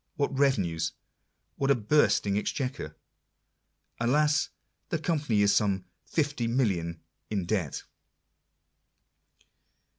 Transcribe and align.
what 0.15 0.35
revenues! 0.35 0.93
what 1.57 1.69
a 1.69 1.75
bursting 1.75 2.35
exchequer! 2.35 2.95
Alas! 3.99 4.49
the 4.89 4.97
Company 4.97 5.43
is 5.43 5.53
some 5.53 5.85
50,000,000/. 6.11 6.97
in 7.29 7.45
debt. 7.45 7.83